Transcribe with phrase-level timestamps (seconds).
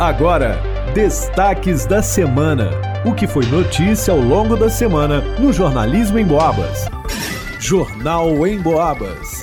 [0.00, 0.58] Agora,
[0.94, 2.70] destaques da semana.
[3.04, 6.86] O que foi notícia ao longo da semana no jornalismo em Boabas.
[7.58, 9.42] Jornal em Boabas.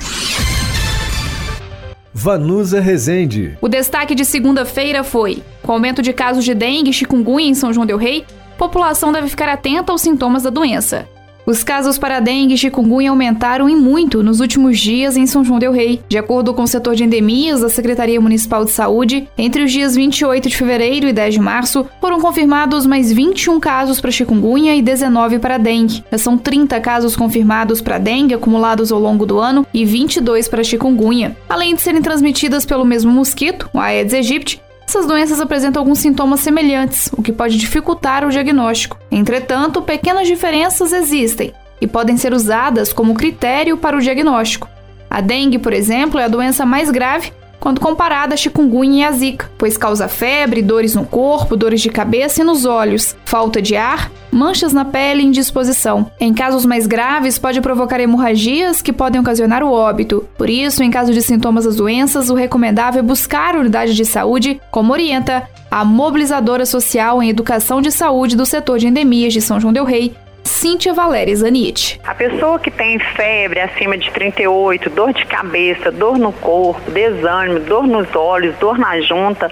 [2.11, 3.55] Vanusa Rezende.
[3.61, 7.53] O destaque de segunda-feira foi: com o aumento de casos de dengue e chikungunya em
[7.53, 8.25] São João del Rei,
[8.57, 11.07] população deve ficar atenta aos sintomas da doença.
[11.47, 15.59] Os casos para dengue e chikungunya aumentaram em muito nos últimos dias em São João
[15.59, 16.01] del Rei.
[16.09, 19.95] De acordo com o setor de endemias da Secretaria Municipal de Saúde, entre os dias
[19.95, 24.81] 28 de fevereiro e 10 de março, foram confirmados mais 21 casos para chikungunya e
[24.81, 26.03] 19 para dengue.
[26.11, 30.65] Já são 30 casos confirmados para dengue acumulados ao longo do ano e 22 para
[30.65, 31.37] chikungunya.
[31.47, 36.39] Além de serem transmitidas pelo mesmo mosquito, o Aedes aegypti, essas doenças apresentam alguns sintomas
[36.39, 38.97] semelhantes, o que pode dificultar o diagnóstico.
[39.11, 44.69] Entretanto, pequenas diferenças existem e podem ser usadas como critério para o diagnóstico.
[45.09, 49.11] A dengue, por exemplo, é a doença mais grave quando comparada a chikungunya e a
[49.11, 53.75] zika, pois causa febre, dores no corpo, dores de cabeça e nos olhos, falta de
[53.75, 56.11] ar, manchas na pele e indisposição.
[56.19, 60.27] Em casos mais graves, pode provocar hemorragias que podem ocasionar o óbito.
[60.37, 64.05] Por isso, em caso de sintomas das doenças, o recomendável é buscar a unidade de
[64.05, 69.41] saúde, como orienta a mobilizadora social em educação de saúde do setor de endemias de
[69.41, 70.15] São João del Rei,
[70.47, 71.99] Cíntia Valéria Zanit.
[72.05, 77.59] A pessoa que tem febre acima de 38, dor de cabeça, dor no corpo, desânimo,
[77.59, 79.51] dor nos olhos, dor na junta,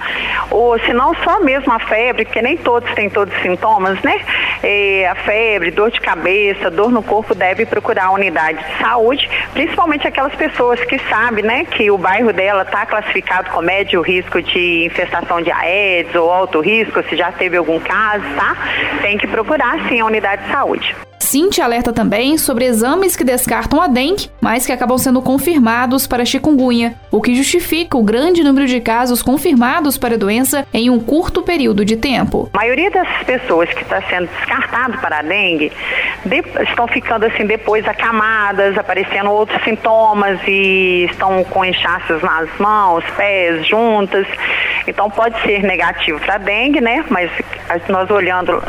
[0.49, 4.21] ou se não só mesmo a febre, porque nem todos têm todos os sintomas, né?
[4.63, 9.29] É, a febre, dor de cabeça, dor no corpo, deve procurar a unidade de saúde,
[9.53, 14.41] principalmente aquelas pessoas que sabem, né, que o bairro dela está classificado com médio risco
[14.41, 18.55] de infestação de Aedes ou alto risco, se já teve algum caso, tá?
[19.01, 20.84] Tem que procurar sim a unidade de saúde.
[21.25, 26.23] Cinti alerta também sobre exames que descartam a dengue, mas que acabam sendo confirmados para
[26.23, 30.99] chikungunya, o que justifica o grande número de casos confirmados para a doença em um
[30.99, 32.47] curto período de tempo.
[32.53, 35.71] A maioria das pessoas que está sendo descartado para a dengue
[36.23, 43.03] de, estão ficando assim depois acamadas, aparecendo outros sintomas e estão com inchaços nas mãos,
[43.17, 44.27] pés, juntas.
[44.87, 47.03] Então pode ser negativo para a dengue, né?
[47.09, 47.31] Mas
[47.89, 48.61] nós olhando,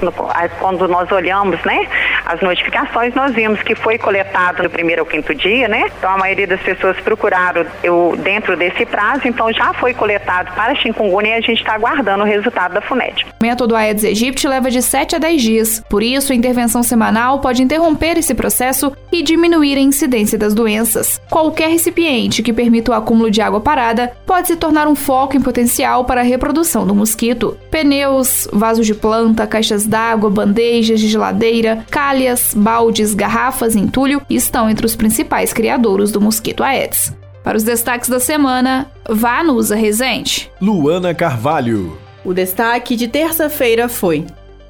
[0.59, 1.87] quando nós olhamos, né,
[2.25, 5.91] as notificações, nós vimos que foi coletado no primeiro ou quinto dia, né?
[5.99, 10.75] Então a maioria das pessoas procuraram eu, dentro desse prazo, então já foi coletado para
[10.75, 13.27] chikungunya e a gente está aguardando o resultado da FUNED.
[13.41, 17.41] O método Aedes aegypti leva de 7 a 10 dias, por isso a intervenção semanal
[17.41, 21.21] pode interromper esse processo e diminuir a incidência das doenças.
[21.31, 25.41] Qualquer recipiente que permita o acúmulo de água parada pode se tornar um foco em
[25.41, 27.57] potencial para a reprodução do mosquito.
[27.71, 34.71] Pneus, vasos de planta, caixas d'água, bandejas de geladeira, calhas, baldes, garrafas e entulho estão
[34.71, 37.13] entre os principais criadouros do mosquito Aedes.
[37.43, 40.51] Para os destaques da semana, vá no Usa Resente.
[40.61, 41.97] Luana Carvalho.
[42.25, 44.27] O destaque de terça-feira foi: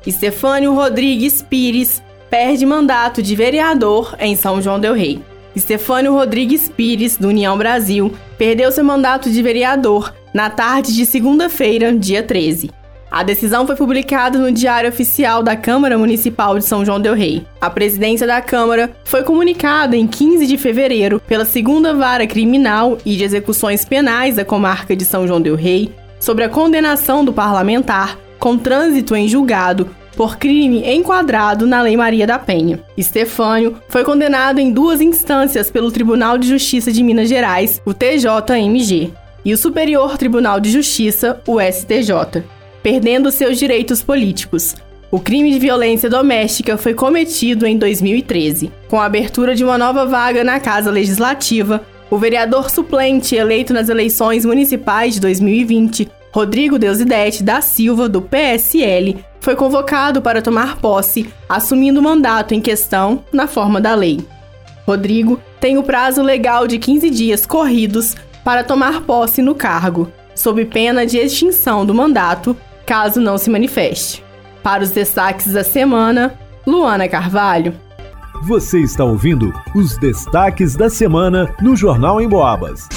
[0.06, 5.22] Estefânio Rodrigues Pires perde mandato de vereador em São João Del Rei.
[5.54, 11.96] Estefânio Rodrigues Pires, do União Brasil, perdeu seu mandato de vereador na tarde de segunda-feira,
[11.96, 12.70] dia 13.
[13.16, 17.46] A decisão foi publicada no Diário Oficial da Câmara Municipal de São João Del Rei.
[17.58, 23.16] A presidência da Câmara foi comunicada em 15 de fevereiro pela segunda vara criminal e
[23.16, 28.18] de execuções penais da comarca de São João Del Rei sobre a condenação do parlamentar
[28.38, 32.80] com trânsito em julgado por crime enquadrado na Lei Maria da Penha.
[32.98, 39.10] Estefânio foi condenado em duas instâncias pelo Tribunal de Justiça de Minas Gerais, o TJMG,
[39.42, 42.44] e o Superior Tribunal de Justiça, o STJ,
[42.86, 44.76] perdendo seus direitos políticos.
[45.10, 48.70] O crime de violência doméstica foi cometido em 2013.
[48.86, 53.88] Com a abertura de uma nova vaga na Casa Legislativa, o vereador suplente eleito nas
[53.88, 61.28] eleições municipais de 2020, Rodrigo Deusidete da Silva, do PSL, foi convocado para tomar posse,
[61.48, 64.20] assumindo o mandato em questão na forma da lei.
[64.86, 68.14] Rodrigo tem o prazo legal de 15 dias corridos
[68.44, 74.24] para tomar posse no cargo, sob pena de extinção do mandato, caso não se manifeste.
[74.62, 76.34] Para os destaques da semana,
[76.66, 77.74] Luana Carvalho.
[78.44, 82.88] Você está ouvindo os destaques da semana no Jornal em Boabas.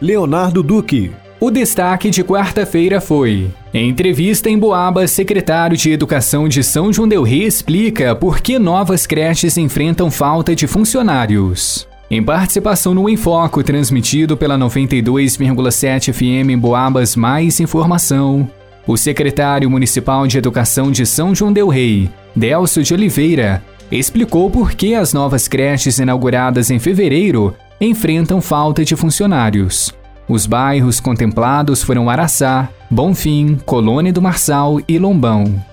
[0.00, 1.12] Leonardo Duque.
[1.40, 7.08] O destaque de quarta-feira foi: em entrevista em Boabas, secretário de Educação de São João
[7.08, 11.88] del Rei explica por que novas creches enfrentam falta de funcionários.
[12.12, 18.50] Em participação no Enfoco, transmitido pela 92,7 FM em Boabas, mais informação.
[18.86, 24.72] O secretário municipal de Educação de São João Del Rei, Delcio de Oliveira, explicou por
[24.72, 29.90] que as novas creches inauguradas em fevereiro enfrentam falta de funcionários.
[30.28, 35.64] Os bairros contemplados foram Araçá, Bonfim, Colônia do Marçal e Lombão.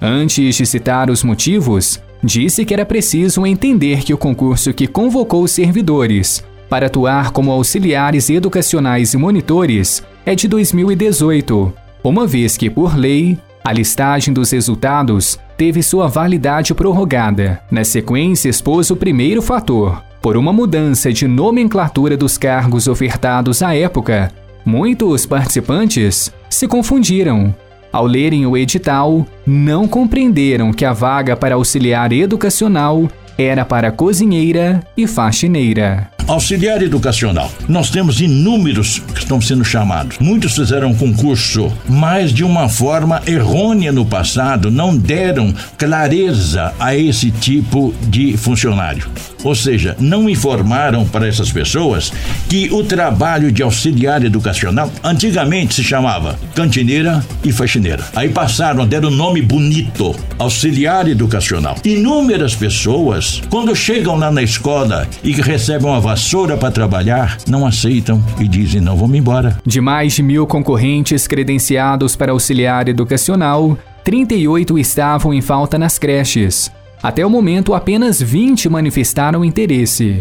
[0.00, 5.42] Antes de citar os motivos, disse que era preciso entender que o concurso que convocou
[5.42, 11.72] os servidores para atuar como auxiliares educacionais e monitores é de 2018,
[12.04, 17.60] uma vez que, por lei, a listagem dos resultados teve sua validade prorrogada.
[17.70, 20.02] Na sequência, expôs o primeiro fator.
[20.20, 24.32] Por uma mudança de nomenclatura dos cargos ofertados à época,
[24.64, 27.54] muitos participantes se confundiram
[27.92, 34.82] ao lerem o edital, não compreenderam que a vaga para auxiliar educacional era para cozinheira
[34.96, 36.17] e faxineira.
[36.28, 37.50] Auxiliar educacional.
[37.66, 40.18] Nós temos inúmeros que estão sendo chamados.
[40.18, 47.30] Muitos fizeram concurso, mas de uma forma errônea no passado, não deram clareza a esse
[47.30, 49.08] tipo de funcionário.
[49.42, 52.12] Ou seja, não informaram para essas pessoas
[52.48, 58.04] que o trabalho de auxiliar educacional antigamente se chamava cantineira e faxineira.
[58.14, 61.76] Aí passaram, deram o nome bonito, auxiliar educacional.
[61.84, 68.20] Inúmeras pessoas, quando chegam lá na escola e recebem uma vassoura para trabalhar, não aceitam
[68.40, 69.56] e dizem: não, vamos embora.
[69.64, 76.72] De mais de mil concorrentes credenciados para auxiliar educacional, 38 estavam em falta nas creches.
[77.00, 80.20] Até o momento, apenas 20 manifestaram interesse.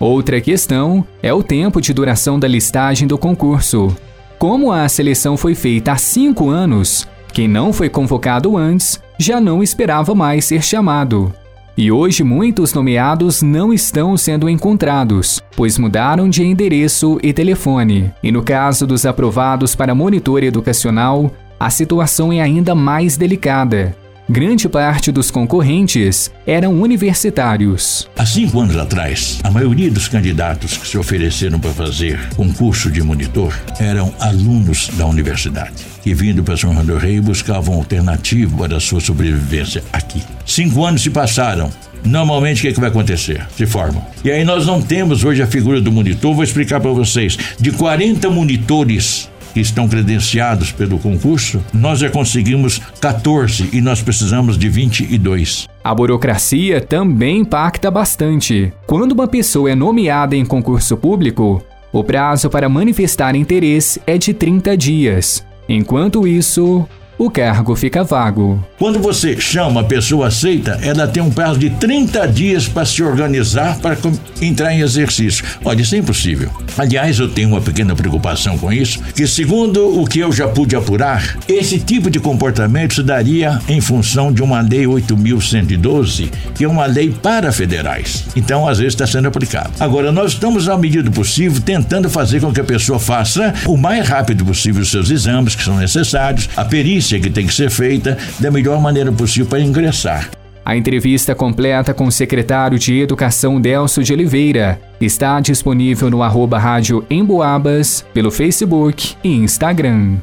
[0.00, 3.94] Outra questão é o tempo de duração da listagem do concurso.
[4.38, 9.62] Como a seleção foi feita há cinco anos, quem não foi convocado antes já não
[9.62, 11.34] esperava mais ser chamado.
[11.76, 18.12] E hoje muitos nomeados não estão sendo encontrados, pois mudaram de endereço e telefone.
[18.22, 23.96] E no caso dos aprovados para monitor educacional, a situação é ainda mais delicada.
[24.28, 28.08] Grande parte dos concorrentes eram universitários.
[28.16, 33.02] Há cinco anos atrás, a maioria dos candidatos que se ofereceram para fazer concurso de
[33.02, 38.78] monitor eram alunos da universidade, que vindo para São João do Rei buscavam alternativa para
[38.78, 40.22] a sua sobrevivência aqui.
[40.46, 41.70] Cinco anos se passaram,
[42.04, 43.46] Normalmente o que, é que vai acontecer?
[43.56, 44.04] Se formam.
[44.22, 47.38] E aí nós não temos hoje a figura do monitor, vou explicar para vocês.
[47.58, 54.58] De 40 monitores que estão credenciados pelo concurso, nós já conseguimos 14 e nós precisamos
[54.58, 55.68] de 22.
[55.82, 58.72] A burocracia também impacta bastante.
[58.86, 61.62] Quando uma pessoa é nomeada em concurso público,
[61.92, 65.46] o prazo para manifestar interesse é de 30 dias.
[65.68, 66.86] Enquanto isso,
[67.18, 68.62] o cargo fica vago.
[68.78, 73.02] Quando você chama, a pessoa aceita, ela tem um prazo de 30 dias para se
[73.02, 73.96] organizar para
[74.40, 75.44] entrar em exercício.
[75.64, 76.50] Olha, isso é impossível.
[76.76, 80.74] Aliás, eu tenho uma pequena preocupação com isso, que segundo o que eu já pude
[80.74, 86.68] apurar, esse tipo de comportamento se daria em função de uma lei 8.112, que é
[86.68, 88.24] uma lei para federais.
[88.34, 89.70] Então, às vezes está sendo aplicado.
[89.78, 93.76] Agora, nós estamos, à medida do possível, tentando fazer com que a pessoa faça o
[93.76, 97.54] mais rápido possível os seus exames que são necessários, a perícia perícia que tem que
[97.54, 100.30] ser feita da melhor maneira possível para ingressar.
[100.64, 106.58] A entrevista completa com o secretário de Educação Delcio de Oliveira está disponível no arroba
[106.58, 110.16] rádio Emboabas, pelo Facebook e Instagram.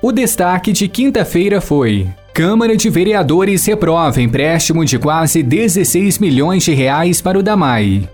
[0.00, 6.72] O destaque de quinta-feira foi Câmara de Vereadores reprova empréstimo de quase 16 milhões de
[6.72, 8.08] reais para o DAMAI.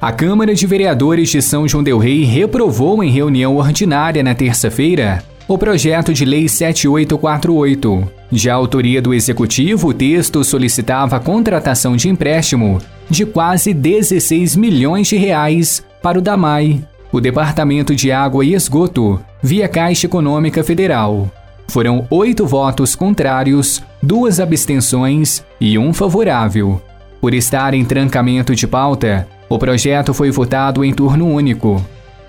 [0.00, 5.24] A Câmara de Vereadores de São João del Rei reprovou em reunião ordinária na terça-feira
[5.48, 8.08] o projeto de lei 7848.
[8.30, 15.06] De autoria do executivo, o texto solicitava a contratação de empréstimo de quase 16 milhões
[15.06, 21.30] de reais para o DAMAI, o Departamento de Água e Esgoto, via Caixa Econômica Federal.
[21.68, 26.80] Foram oito votos contrários, duas abstenções e um favorável.
[27.20, 31.84] Por estar em trancamento de pauta, o projeto foi votado em turno único.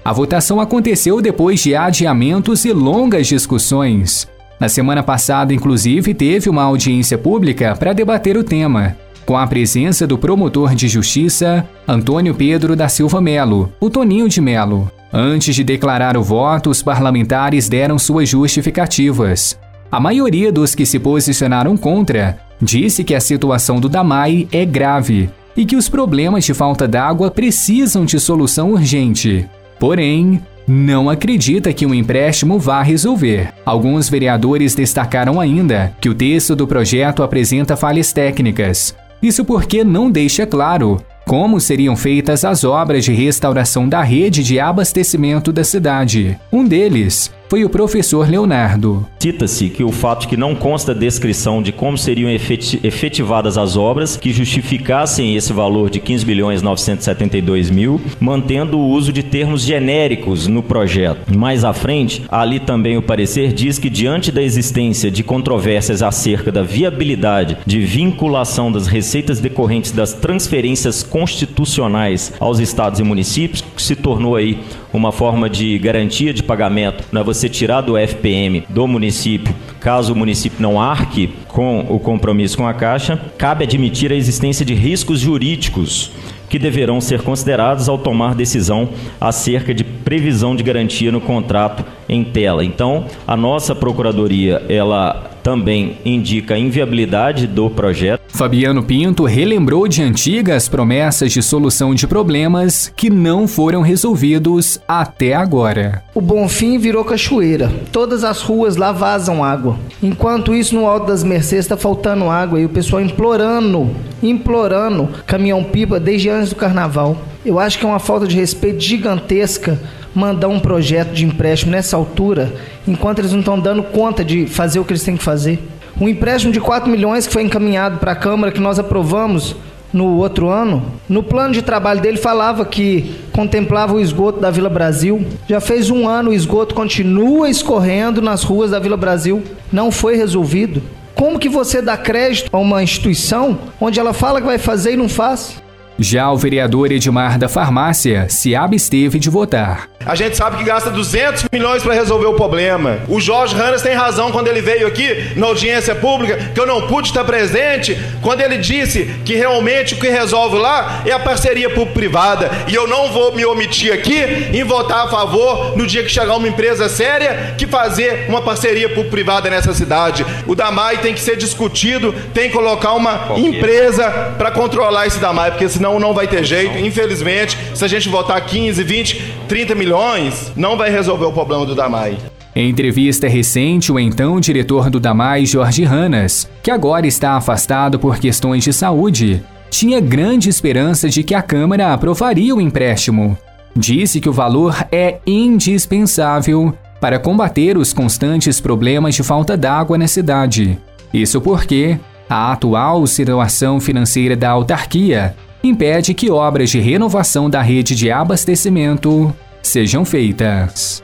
[0.08, 4.26] A votação aconteceu depois de adiamentos e longas discussões.
[4.58, 8.96] Na semana passada, inclusive, teve uma audiência pública para debater o tema,
[9.26, 14.40] com a presença do promotor de justiça Antônio Pedro da Silva Melo, o Toninho de
[14.40, 14.90] Melo.
[15.12, 19.60] Antes de declarar o voto, os parlamentares deram suas justificativas.
[19.92, 25.30] A maioria dos que se posicionaram contra disse que a situação do Damai é grave
[25.58, 29.46] e que os problemas de falta d'água precisam de solução urgente.
[29.80, 33.54] Porém, não acredita que um empréstimo vá resolver.
[33.66, 38.96] Alguns vereadores destacaram ainda que o texto do projeto apresenta falhas técnicas.
[39.22, 44.60] Isso porque não deixa claro como seriam feitas as obras de restauração da rede de
[44.60, 46.40] abastecimento da cidade.
[46.52, 49.06] Um deles foi o professor Leonardo.
[49.20, 54.18] Cita-se que o fato de que não consta descrição de como seriam efetivadas as obras
[54.18, 60.48] que justificassem esse valor de 15 bilhões 972 mil, mantendo o uso de termos genéricos
[60.48, 61.34] no projeto.
[61.36, 66.52] Mais à frente, ali também o parecer diz que diante da existência de controvérsias acerca
[66.52, 73.82] da viabilidade de vinculação das receitas decorrentes das transferências constitucionais aos estados e municípios, que
[73.82, 74.60] se tornou aí
[74.94, 80.14] uma forma de garantia de pagamento, não é você tirar do FPM do município, caso
[80.14, 84.74] o município não arque com o compromisso com a Caixa, cabe admitir a existência de
[84.74, 86.12] riscos jurídicos
[86.50, 88.90] que deverão ser considerados ao tomar decisão
[89.20, 92.64] acerca de previsão de garantia no contrato em tela.
[92.64, 98.22] Então, a nossa procuradoria, ela também indica a inviabilidade do projeto.
[98.28, 105.34] Fabiano Pinto relembrou de antigas promessas de solução de problemas que não foram resolvidos até
[105.34, 106.04] agora.
[106.14, 107.72] O Bonfim virou cachoeira.
[107.94, 109.78] Todas as ruas lá vazam água.
[110.04, 113.90] Enquanto isso, no Alto das Mercês está faltando água e o pessoal implorando,
[114.22, 117.16] implorando caminhão-pipa desde antes do carnaval.
[117.46, 119.80] Eu acho que é uma falta de respeito gigantesca
[120.14, 122.54] mandar um projeto de empréstimo nessa altura,
[122.88, 125.60] enquanto eles não estão dando conta de fazer o que eles têm que fazer.
[126.00, 129.56] Um empréstimo de 4 milhões que foi encaminhado para a Câmara, que nós aprovamos
[129.92, 134.70] no outro ano, no plano de trabalho dele falava que contemplava o esgoto da Vila
[134.70, 135.26] Brasil.
[135.48, 139.42] Já fez um ano, o esgoto continua escorrendo nas ruas da Vila Brasil.
[139.72, 140.84] Não foi resolvido.
[141.16, 144.98] Como que você dá crédito a uma instituição onde ela fala que vai fazer e
[144.98, 145.62] não faz?
[146.00, 149.90] Já o vereador Edmar da Farmácia se absteve de votar.
[150.06, 153.00] A gente sabe que gasta 200 milhões para resolver o problema.
[153.10, 156.88] O Jorge Hannes tem razão quando ele veio aqui na audiência pública, que eu não
[156.88, 161.70] pude estar presente, quando ele disse que realmente o que resolve lá é a parceria
[161.70, 162.50] público-privada.
[162.68, 166.38] E eu não vou me omitir aqui em votar a favor no dia que chegar
[166.38, 170.26] uma empresa séria que fazer uma parceria público-privada nessa cidade.
[170.46, 175.52] O Damai tem que ser discutido, tem que colocar uma empresa para controlar esse Damai,
[175.52, 176.78] porque senão senão não vai ter jeito.
[176.78, 181.74] Infelizmente, se a gente votar 15, 20, 30 milhões, não vai resolver o problema do
[181.74, 182.18] Damai.
[182.54, 188.18] Em entrevista recente, o então diretor do Damai, Jorge Ranas, que agora está afastado por
[188.18, 193.38] questões de saúde, tinha grande esperança de que a Câmara aprovaria o empréstimo.
[193.76, 200.08] Disse que o valor é indispensável para combater os constantes problemas de falta d'água na
[200.08, 200.80] cidade.
[201.14, 205.36] Isso porque a atual situação financeira da autarquia
[205.68, 211.04] impede que obras de renovação da rede de abastecimento sejam feitas.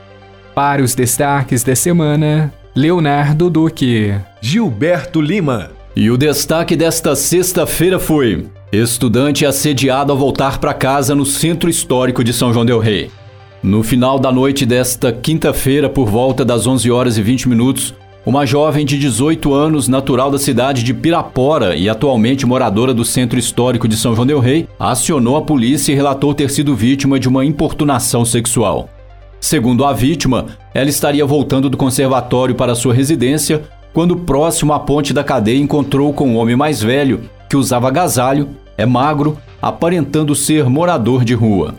[0.54, 5.70] Para os destaques da semana, Leonardo Duque, Gilberto Lima.
[5.96, 12.24] E o destaque desta sexta-feira foi: estudante assediado ao voltar para casa no Centro Histórico
[12.24, 13.10] de São João del Rei.
[13.62, 17.94] No final da noite desta quinta-feira, por volta das 11 horas e 20 minutos,
[18.26, 23.38] uma jovem de 18 anos, natural da cidade de Pirapora e atualmente moradora do Centro
[23.38, 27.28] Histórico de São João del Rei, acionou a polícia e relatou ter sido vítima de
[27.28, 28.88] uma importunação sexual.
[29.38, 33.62] Segundo a vítima, ela estaria voltando do conservatório para sua residência
[33.92, 38.48] quando, próximo à ponte da cadeia, encontrou com um homem mais velho que usava agasalho,
[38.76, 41.74] é magro, aparentando ser morador de rua.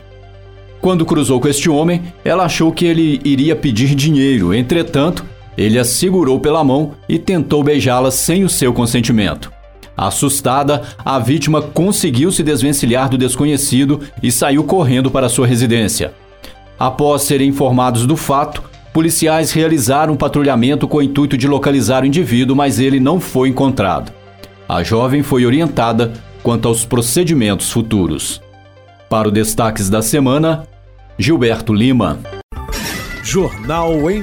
[0.80, 5.24] Quando cruzou com este homem, ela achou que ele iria pedir dinheiro, entretanto,
[5.56, 9.50] ele a segurou pela mão e tentou beijá-la sem o seu consentimento.
[9.96, 16.12] Assustada, a vítima conseguiu se desvencilhar do desconhecido e saiu correndo para sua residência.
[16.78, 22.06] Após serem informados do fato, policiais realizaram um patrulhamento com o intuito de localizar o
[22.06, 24.12] indivíduo, mas ele não foi encontrado.
[24.68, 28.42] A jovem foi orientada quanto aos procedimentos futuros.
[29.08, 30.66] Para o Destaques da Semana,
[31.18, 32.18] Gilberto Lima.
[33.22, 34.22] Jornal em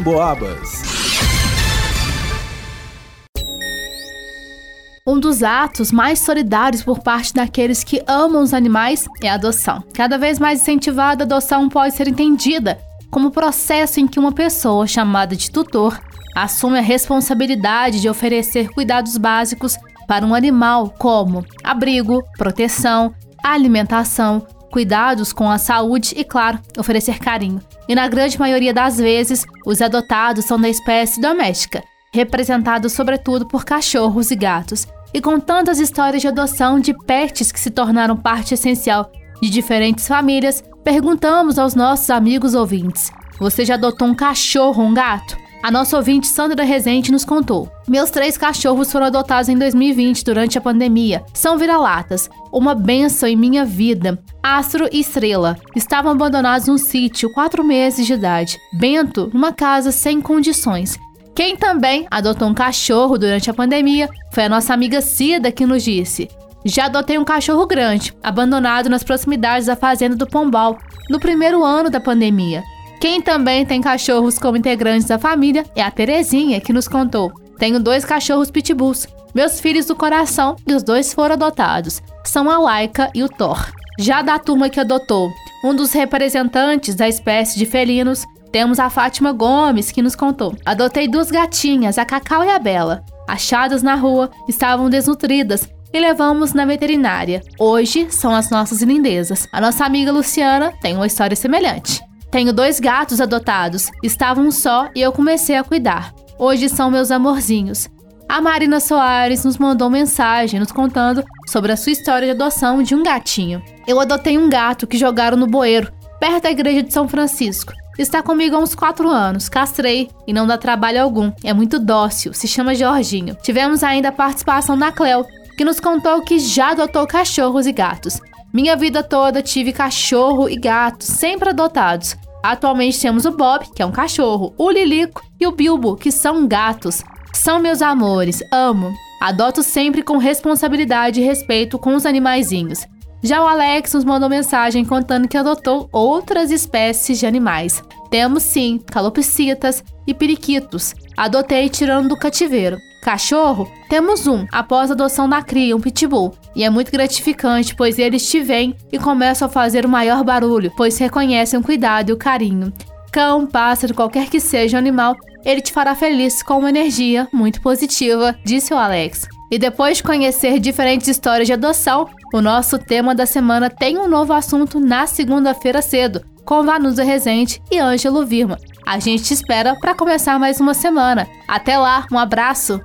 [5.05, 9.83] Um dos atos mais solidários por parte daqueles que amam os animais é a adoção.
[9.93, 12.79] Cada vez mais incentivada, a adoção pode ser entendida
[13.11, 15.99] como o processo em que uma pessoa chamada de tutor
[16.33, 25.33] assume a responsabilidade de oferecer cuidados básicos para um animal, como abrigo, proteção, alimentação, cuidados
[25.33, 27.61] com a saúde e, claro, oferecer carinho.
[27.89, 33.65] E na grande maioria das vezes, os adotados são da espécie doméstica, representado sobretudo por
[33.65, 34.87] cachorros e gatos.
[35.13, 40.07] E com tantas histórias de adoção de pets que se tornaram parte essencial de diferentes
[40.07, 45.43] famílias, perguntamos aos nossos amigos ouvintes: você já adotou um cachorro ou um gato?
[45.63, 50.57] A nossa ouvinte Sandra Rezende nos contou: Meus três cachorros foram adotados em 2020 durante
[50.57, 51.23] a pandemia.
[51.33, 54.21] São vira-latas, uma benção em minha vida.
[54.41, 58.59] Astro e Estrela estavam abandonados num sítio, quatro meses de idade.
[58.73, 60.99] Bento, numa casa sem condições.
[61.35, 65.83] Quem também adotou um cachorro durante a pandemia foi a nossa amiga Cida que nos
[65.83, 66.29] disse:
[66.63, 70.77] Já adotei um cachorro grande, abandonado nas proximidades da fazenda do Pombal,
[71.09, 72.63] no primeiro ano da pandemia.
[73.01, 77.79] Quem também tem cachorros como integrantes da família é a Terezinha, que nos contou: Tenho
[77.79, 82.01] dois cachorros pitbulls, meus filhos do coração, e os dois foram adotados.
[82.23, 83.71] São a Laika e o Thor.
[83.99, 85.31] Já da turma que adotou
[85.63, 88.23] um dos representantes da espécie de felinos,
[88.53, 93.03] temos a Fátima Gomes, que nos contou: Adotei duas gatinhas, a Cacau e a Bela.
[93.27, 97.41] Achadas na rua, estavam desnutridas e levamos na veterinária.
[97.57, 99.47] Hoje são as nossas lindezas.
[99.51, 101.99] A nossa amiga Luciana tem uma história semelhante.
[102.29, 106.13] Tenho dois gatos adotados, estavam só e eu comecei a cuidar.
[106.37, 107.89] Hoje são meus amorzinhos.
[108.29, 112.93] A Marina Soares nos mandou mensagem nos contando sobre a sua história de adoção de
[112.93, 113.63] um gatinho.
[113.87, 115.91] Eu adotei um gato que jogaram no bueiro,
[116.23, 117.73] perto da igreja de São Francisco.
[117.99, 121.33] Está comigo há uns 4 anos, castrei e não dá trabalho algum.
[121.43, 123.35] É muito dócil, se chama Jorginho.
[123.43, 125.25] Tivemos ainda a participação da Cleo,
[125.57, 128.21] que nos contou que já adotou cachorros e gatos.
[128.53, 132.15] Minha vida toda tive cachorro e gato, sempre adotados.
[132.41, 136.47] Atualmente temos o Bob, que é um cachorro, o Lilico e o Bilbo, que são
[136.47, 137.03] gatos.
[137.33, 138.93] São meus amores, amo.
[139.21, 142.87] Adoto sempre com responsabilidade e respeito com os animaizinhos.
[143.23, 147.81] Já o Alex nos mandou mensagem contando que adotou outras espécies de animais.
[148.11, 150.93] Temos sim calopsitas e periquitos.
[151.15, 152.77] Adotei tirando do cativeiro.
[153.01, 153.71] Cachorro?
[153.89, 156.33] Temos um, após a adoção da cria, um pitbull.
[156.53, 160.73] E é muito gratificante, pois eles te veem e começam a fazer o maior barulho,
[160.75, 162.73] pois reconhecem o cuidado e o carinho.
[163.09, 165.15] Cão, pássaro, qualquer que seja o animal,
[165.45, 169.27] ele te fará feliz com uma energia muito positiva, disse o Alex.
[169.53, 174.09] E depois de conhecer diferentes histórias de adoção, o nosso tema da semana tem um
[174.09, 178.57] novo assunto na segunda-feira cedo, com Vanusa Rezende e Ângelo Virma.
[178.83, 181.27] A gente te espera para começar mais uma semana.
[181.47, 182.81] Até lá, um abraço!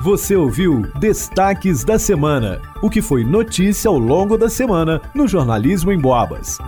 [0.00, 5.90] Você ouviu Destaques da Semana, o que foi notícia ao longo da semana no Jornalismo
[5.90, 6.58] em Boabas.